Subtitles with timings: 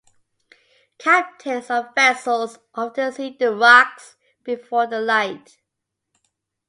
[0.97, 5.59] Captains of vessels often see the rocks before the light.